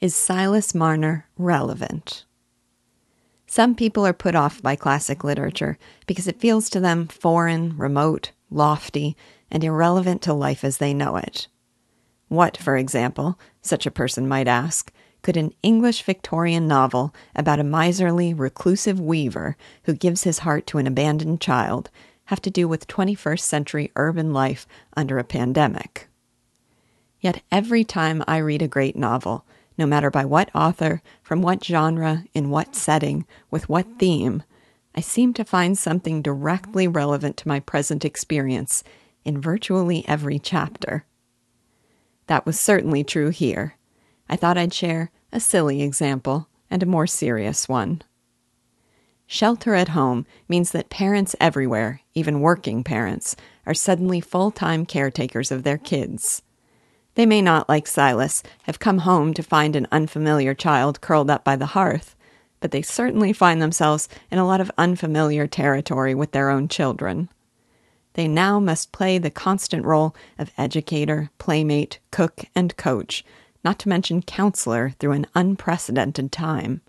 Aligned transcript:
Is 0.00 0.16
Silas 0.16 0.74
Marner 0.74 1.26
relevant? 1.36 2.24
Some 3.46 3.74
people 3.74 4.06
are 4.06 4.14
put 4.14 4.34
off 4.34 4.62
by 4.62 4.74
classic 4.74 5.22
literature 5.24 5.76
because 6.06 6.26
it 6.26 6.40
feels 6.40 6.70
to 6.70 6.80
them 6.80 7.06
foreign, 7.06 7.76
remote, 7.76 8.32
lofty, 8.50 9.14
and 9.50 9.62
irrelevant 9.62 10.22
to 10.22 10.32
life 10.32 10.64
as 10.64 10.78
they 10.78 10.94
know 10.94 11.16
it. 11.16 11.48
What, 12.28 12.56
for 12.56 12.78
example, 12.78 13.38
such 13.60 13.84
a 13.84 13.90
person 13.90 14.26
might 14.26 14.48
ask, 14.48 14.90
could 15.20 15.36
an 15.36 15.52
English 15.62 16.02
Victorian 16.04 16.66
novel 16.66 17.14
about 17.36 17.60
a 17.60 17.64
miserly, 17.64 18.32
reclusive 18.32 18.98
weaver 18.98 19.54
who 19.82 19.92
gives 19.92 20.24
his 20.24 20.38
heart 20.38 20.66
to 20.68 20.78
an 20.78 20.86
abandoned 20.86 21.42
child 21.42 21.90
have 22.26 22.40
to 22.40 22.50
do 22.50 22.66
with 22.66 22.88
21st 22.88 23.40
century 23.40 23.92
urban 23.96 24.32
life 24.32 24.66
under 24.96 25.18
a 25.18 25.24
pandemic? 25.24 26.08
Yet 27.20 27.42
every 27.52 27.84
time 27.84 28.24
I 28.26 28.38
read 28.38 28.62
a 28.62 28.66
great 28.66 28.96
novel, 28.96 29.44
no 29.80 29.86
matter 29.86 30.10
by 30.10 30.26
what 30.26 30.54
author, 30.54 31.00
from 31.22 31.40
what 31.40 31.64
genre, 31.64 32.24
in 32.34 32.50
what 32.50 32.76
setting, 32.76 33.26
with 33.50 33.66
what 33.66 33.98
theme, 33.98 34.42
I 34.94 35.00
seem 35.00 35.32
to 35.34 35.44
find 35.44 35.78
something 35.78 36.20
directly 36.20 36.86
relevant 36.86 37.38
to 37.38 37.48
my 37.48 37.60
present 37.60 38.04
experience 38.04 38.84
in 39.24 39.40
virtually 39.40 40.04
every 40.06 40.38
chapter. 40.38 41.06
That 42.26 42.44
was 42.44 42.60
certainly 42.60 43.02
true 43.02 43.30
here. 43.30 43.76
I 44.28 44.36
thought 44.36 44.58
I'd 44.58 44.74
share 44.74 45.10
a 45.32 45.40
silly 45.40 45.80
example 45.80 46.48
and 46.70 46.82
a 46.82 46.86
more 46.86 47.06
serious 47.06 47.66
one. 47.66 48.02
Shelter 49.26 49.74
at 49.74 49.88
home 49.88 50.26
means 50.46 50.72
that 50.72 50.90
parents 50.90 51.34
everywhere, 51.40 52.02
even 52.14 52.40
working 52.40 52.84
parents, 52.84 53.34
are 53.64 53.72
suddenly 53.72 54.20
full 54.20 54.50
time 54.50 54.84
caretakers 54.84 55.50
of 55.50 55.62
their 55.62 55.78
kids. 55.78 56.42
They 57.14 57.26
may 57.26 57.42
not, 57.42 57.68
like 57.68 57.86
Silas, 57.86 58.42
have 58.62 58.78
come 58.78 58.98
home 58.98 59.34
to 59.34 59.42
find 59.42 59.74
an 59.74 59.88
unfamiliar 59.90 60.54
child 60.54 61.00
curled 61.00 61.30
up 61.30 61.44
by 61.44 61.56
the 61.56 61.66
hearth, 61.66 62.14
but 62.60 62.70
they 62.70 62.82
certainly 62.82 63.32
find 63.32 63.60
themselves 63.60 64.08
in 64.30 64.38
a 64.38 64.46
lot 64.46 64.60
of 64.60 64.70
unfamiliar 64.78 65.46
territory 65.46 66.14
with 66.14 66.32
their 66.32 66.50
own 66.50 66.68
children. 66.68 67.28
They 68.14 68.28
now 68.28 68.60
must 68.60 68.92
play 68.92 69.18
the 69.18 69.30
constant 69.30 69.84
role 69.84 70.14
of 70.38 70.52
educator, 70.56 71.30
playmate, 71.38 71.98
cook, 72.10 72.44
and 72.54 72.76
coach, 72.76 73.24
not 73.64 73.78
to 73.80 73.88
mention 73.88 74.22
counselor 74.22 74.90
through 74.98 75.12
an 75.12 75.26
unprecedented 75.34 76.32
time. 76.32 76.80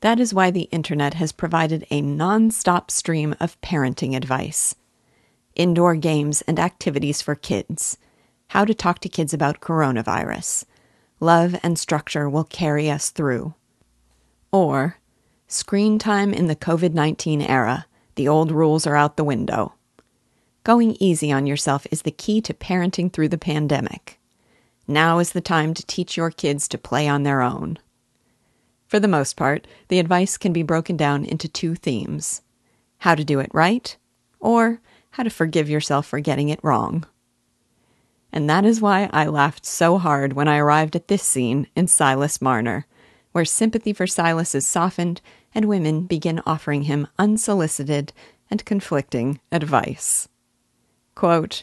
That 0.00 0.20
is 0.20 0.34
why 0.34 0.50
the 0.50 0.68
internet 0.70 1.14
has 1.14 1.32
provided 1.32 1.86
a 1.90 2.02
non 2.02 2.50
stop 2.50 2.90
stream 2.90 3.34
of 3.40 3.60
parenting 3.60 4.16
advice 4.16 4.74
indoor 5.54 5.94
games 5.94 6.42
and 6.42 6.58
activities 6.58 7.22
for 7.22 7.36
kids 7.36 7.96
how 8.48 8.64
to 8.64 8.74
talk 8.74 8.98
to 9.00 9.08
kids 9.08 9.34
about 9.34 9.60
coronavirus. 9.60 10.64
Love 11.20 11.56
and 11.62 11.78
structure 11.78 12.28
will 12.28 12.44
carry 12.44 12.90
us 12.90 13.10
through. 13.10 13.54
Or, 14.52 14.98
screen 15.48 15.98
time 15.98 16.32
in 16.32 16.46
the 16.46 16.56
COVID 16.56 16.92
19 16.92 17.42
era. 17.42 17.86
The 18.16 18.28
old 18.28 18.52
rules 18.52 18.86
are 18.86 18.96
out 18.96 19.16
the 19.16 19.24
window. 19.24 19.74
Going 20.62 20.96
easy 21.00 21.32
on 21.32 21.46
yourself 21.46 21.86
is 21.90 22.02
the 22.02 22.10
key 22.10 22.40
to 22.42 22.54
parenting 22.54 23.12
through 23.12 23.28
the 23.28 23.38
pandemic. 23.38 24.20
Now 24.86 25.18
is 25.18 25.32
the 25.32 25.40
time 25.40 25.74
to 25.74 25.86
teach 25.86 26.16
your 26.16 26.30
kids 26.30 26.68
to 26.68 26.78
play 26.78 27.08
on 27.08 27.22
their 27.22 27.42
own. 27.42 27.78
For 28.86 29.00
the 29.00 29.08
most 29.08 29.36
part, 29.36 29.66
the 29.88 29.98
advice 29.98 30.36
can 30.36 30.52
be 30.52 30.62
broken 30.62 30.96
down 30.96 31.24
into 31.24 31.48
two 31.48 31.74
themes 31.74 32.42
how 32.98 33.14
to 33.14 33.24
do 33.24 33.38
it 33.38 33.50
right, 33.52 33.96
or 34.40 34.80
how 35.10 35.22
to 35.22 35.30
forgive 35.30 35.68
yourself 35.68 36.06
for 36.06 36.20
getting 36.20 36.48
it 36.48 36.60
wrong 36.62 37.04
and 38.34 38.50
that 38.50 38.64
is 38.64 38.80
why 38.80 39.08
I 39.12 39.26
laughed 39.26 39.64
so 39.64 39.96
hard 39.96 40.32
when 40.32 40.48
I 40.48 40.58
arrived 40.58 40.96
at 40.96 41.06
this 41.06 41.22
scene 41.22 41.68
in 41.76 41.86
Silas 41.86 42.42
Marner, 42.42 42.84
where 43.30 43.44
sympathy 43.44 43.92
for 43.92 44.08
Silas 44.08 44.56
is 44.56 44.66
softened 44.66 45.20
and 45.54 45.66
women 45.66 46.06
begin 46.06 46.42
offering 46.44 46.82
him 46.82 47.06
unsolicited 47.16 48.12
and 48.50 48.64
conflicting 48.64 49.38
advice. 49.52 50.28
Quote, 51.14 51.62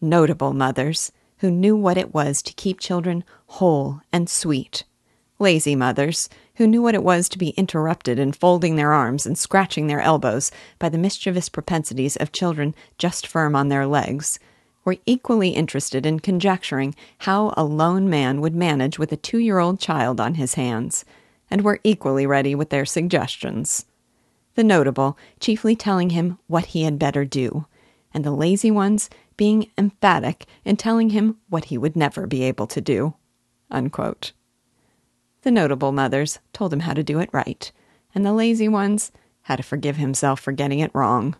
Notable 0.00 0.52
mothers 0.52 1.12
who 1.38 1.52
knew 1.52 1.76
what 1.76 1.96
it 1.96 2.12
was 2.12 2.42
to 2.42 2.52
keep 2.54 2.80
children 2.80 3.22
whole 3.46 4.00
and 4.12 4.28
sweet. 4.28 4.82
Lazy 5.38 5.76
mothers 5.76 6.28
who 6.56 6.66
knew 6.66 6.82
what 6.82 6.96
it 6.96 7.04
was 7.04 7.28
to 7.28 7.38
be 7.38 7.50
interrupted 7.50 8.18
in 8.18 8.32
folding 8.32 8.74
their 8.74 8.92
arms 8.92 9.24
and 9.24 9.38
scratching 9.38 9.86
their 9.86 10.00
elbows 10.00 10.50
by 10.80 10.88
the 10.88 10.98
mischievous 10.98 11.48
propensities 11.48 12.16
of 12.16 12.32
children 12.32 12.74
just 12.98 13.24
firm 13.24 13.54
on 13.54 13.68
their 13.68 13.86
legs 13.86 14.40
were 14.84 14.96
equally 15.06 15.50
interested 15.50 16.04
in 16.04 16.20
conjecturing 16.20 16.94
how 17.18 17.52
a 17.56 17.64
lone 17.64 18.08
man 18.08 18.40
would 18.40 18.54
manage 18.54 18.98
with 18.98 19.12
a 19.12 19.16
two 19.16 19.38
year 19.38 19.58
old 19.58 19.78
child 19.78 20.20
on 20.20 20.34
his 20.34 20.54
hands, 20.54 21.04
and 21.50 21.62
were 21.62 21.80
equally 21.84 22.26
ready 22.26 22.54
with 22.54 22.70
their 22.70 22.86
suggestions. 22.86 23.86
The 24.54 24.64
notable 24.64 25.16
chiefly 25.40 25.76
telling 25.76 26.10
him 26.10 26.38
what 26.46 26.66
he 26.66 26.82
had 26.82 26.98
better 26.98 27.24
do, 27.24 27.66
and 28.12 28.24
the 28.24 28.30
lazy 28.30 28.70
ones 28.70 29.08
being 29.36 29.70
emphatic 29.78 30.46
in 30.64 30.76
telling 30.76 31.10
him 31.10 31.38
what 31.48 31.66
he 31.66 31.78
would 31.78 31.96
never 31.96 32.26
be 32.26 32.42
able 32.42 32.66
to 32.66 32.80
do. 32.80 33.14
Unquote. 33.70 34.32
The 35.42 35.50
notable 35.50 35.92
mothers 35.92 36.38
told 36.52 36.72
him 36.72 36.80
how 36.80 36.92
to 36.92 37.02
do 37.02 37.18
it 37.18 37.30
right, 37.32 37.72
and 38.14 38.24
the 38.24 38.32
lazy 38.32 38.68
ones 38.68 39.10
how 39.42 39.56
to 39.56 39.62
forgive 39.62 39.96
himself 39.96 40.40
for 40.40 40.52
getting 40.52 40.78
it 40.78 40.94
wrong. 40.94 41.34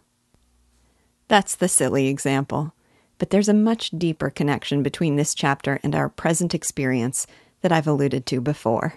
That's 1.29 1.55
the 1.55 1.69
silly 1.69 2.09
example 2.09 2.75
but 3.23 3.31
there's 3.31 3.49
a 3.49 3.55
much 3.55 3.91
deeper 3.91 4.31
connection 4.31 4.83
between 4.83 5.15
this 5.15 5.33
chapter 5.33 5.79
and 5.85 5.95
our 5.95 6.09
present 6.09 6.57
experience 6.57 7.25
that 7.61 7.71
I've 7.71 7.87
alluded 7.87 8.27
to 8.27 8.41
before. 8.41 8.95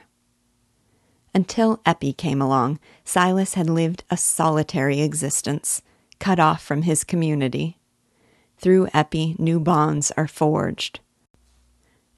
Until 1.36 1.80
Eppie 1.86 2.18
came 2.18 2.42
along, 2.42 2.80
Silas 3.04 3.54
had 3.54 3.70
lived 3.70 4.04
a 4.10 4.18
solitary 4.18 5.02
existence, 5.02 5.84
cut 6.18 6.40
off 6.40 6.64
from 6.64 6.82
his 6.82 7.04
community. 7.04 7.78
Through 8.58 8.88
Eppie, 8.96 9.36
new 9.38 9.60
bonds 9.60 10.12
are 10.18 10.28
forged. 10.28 11.02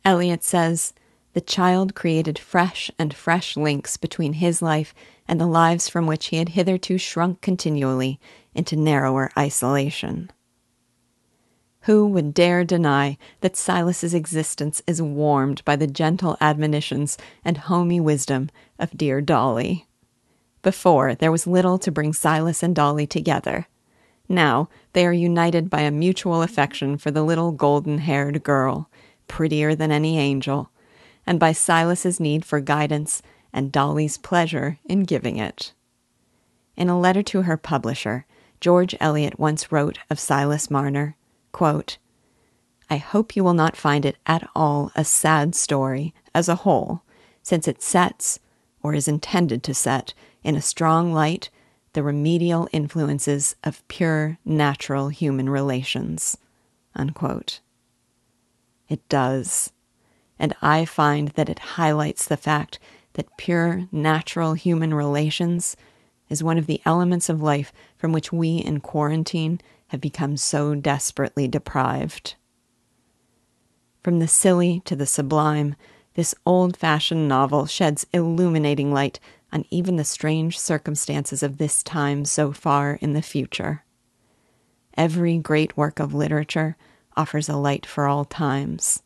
Eliot 0.05 0.45
says, 0.45 0.93
the 1.33 1.41
child 1.41 1.93
created 1.93 2.39
fresh 2.39 2.89
and 2.97 3.13
fresh 3.13 3.57
links 3.57 3.97
between 3.97 4.31
his 4.31 4.61
life 4.61 4.95
and 5.27 5.41
the 5.41 5.45
lives 5.45 5.89
from 5.89 6.07
which 6.07 6.27
he 6.27 6.37
had 6.37 6.47
hitherto 6.55 6.97
shrunk 6.97 7.41
continually 7.41 8.17
into 8.55 8.77
narrower 8.77 9.29
isolation. 9.37 10.31
Who 11.87 12.05
would 12.07 12.33
dare 12.33 12.65
deny 12.65 13.17
that 13.39 13.55
Silas's 13.55 14.13
existence 14.13 14.81
is 14.85 15.01
warmed 15.01 15.63
by 15.63 15.77
the 15.77 15.87
gentle 15.87 16.35
admonitions 16.41 17.17
and 17.45 17.57
homey 17.57 18.01
wisdom 18.01 18.49
of 18.77 18.97
dear 18.97 19.21
Dolly? 19.21 19.87
Before, 20.61 21.15
there 21.15 21.31
was 21.31 21.47
little 21.47 21.77
to 21.79 21.89
bring 21.89 22.11
Silas 22.11 22.61
and 22.61 22.75
Dolly 22.75 23.07
together. 23.07 23.67
Now 24.27 24.67
they 24.91 25.05
are 25.05 25.13
united 25.13 25.69
by 25.69 25.79
a 25.79 25.89
mutual 25.89 26.41
affection 26.41 26.97
for 26.97 27.09
the 27.09 27.23
little 27.23 27.53
golden 27.53 27.99
haired 27.99 28.43
girl, 28.43 28.89
prettier 29.29 29.73
than 29.73 29.89
any 29.89 30.19
angel, 30.19 30.69
and 31.25 31.39
by 31.39 31.53
Silas's 31.53 32.19
need 32.19 32.43
for 32.43 32.59
guidance 32.59 33.21
and 33.53 33.71
Dolly's 33.71 34.17
pleasure 34.17 34.77
in 34.83 35.03
giving 35.03 35.37
it. 35.37 35.71
In 36.75 36.89
a 36.89 36.99
letter 36.99 37.23
to 37.23 37.43
her 37.43 37.55
publisher, 37.55 38.25
George 38.59 38.93
Eliot 38.99 39.39
once 39.39 39.71
wrote 39.71 39.99
of 40.09 40.19
Silas 40.19 40.69
Marner 40.69 41.15
Quote, 41.51 41.97
I 42.89 42.97
hope 42.97 43.35
you 43.35 43.43
will 43.43 43.53
not 43.53 43.75
find 43.75 44.05
it 44.05 44.17
at 44.25 44.47
all 44.55 44.91
a 44.95 45.03
sad 45.03 45.55
story 45.55 46.13
as 46.33 46.47
a 46.47 46.55
whole, 46.55 47.01
since 47.43 47.67
it 47.67 47.81
sets, 47.81 48.39
or 48.81 48.93
is 48.93 49.07
intended 49.07 49.63
to 49.63 49.73
set, 49.73 50.13
in 50.43 50.55
a 50.55 50.61
strong 50.61 51.13
light 51.13 51.49
the 51.93 52.03
remedial 52.03 52.69
influences 52.71 53.55
of 53.63 53.85
pure, 53.87 54.37
natural 54.45 55.09
human 55.09 55.49
relations. 55.49 56.37
Unquote. 56.95 57.59
It 58.87 59.07
does. 59.09 59.71
And 60.39 60.55
I 60.61 60.85
find 60.85 61.29
that 61.29 61.49
it 61.49 61.59
highlights 61.59 62.27
the 62.27 62.37
fact 62.37 62.79
that 63.13 63.35
pure, 63.37 63.87
natural 63.91 64.53
human 64.53 64.93
relations 64.93 65.75
is 66.29 66.43
one 66.43 66.57
of 66.57 66.67
the 66.67 66.81
elements 66.85 67.29
of 67.29 67.41
life 67.41 67.73
from 67.97 68.11
which 68.11 68.31
we 68.31 68.57
in 68.57 68.79
quarantine 68.79 69.59
have 69.87 70.01
become 70.01 70.37
so 70.37 70.75
desperately 70.75 71.47
deprived. 71.47 72.35
From 74.03 74.19
the 74.19 74.27
silly 74.27 74.81
to 74.85 74.95
the 74.95 75.05
sublime, 75.05 75.75
this 76.13 76.33
old 76.45 76.77
fashioned 76.77 77.27
novel 77.27 77.65
sheds 77.65 78.07
illuminating 78.13 78.91
light 78.93 79.19
on 79.51 79.65
even 79.69 79.95
the 79.95 80.03
strange 80.03 80.57
circumstances 80.57 81.43
of 81.43 81.57
this 81.57 81.83
time 81.83 82.25
so 82.25 82.51
far 82.51 82.95
in 83.01 83.13
the 83.13 83.21
future. 83.21 83.83
Every 84.95 85.37
great 85.37 85.77
work 85.77 85.99
of 85.99 86.13
literature 86.13 86.75
offers 87.15 87.47
a 87.47 87.55
light 87.55 87.85
for 87.85 88.07
all 88.07 88.25
times. 88.25 89.03